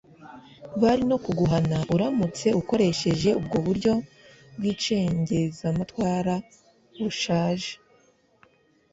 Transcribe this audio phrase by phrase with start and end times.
[0.81, 3.93] bari no kuguhana uramutse ukoresheje ubwo buryo
[4.57, 6.33] bw’icengezamatwara
[7.01, 7.73] bushaje